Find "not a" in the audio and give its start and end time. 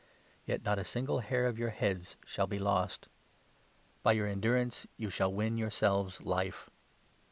0.63-0.83